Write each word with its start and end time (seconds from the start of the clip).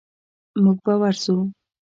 موږ 0.63 0.77
به 0.85 0.93
ورسو. 1.01 1.35